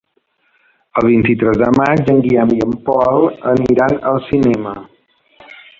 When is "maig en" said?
1.81-2.23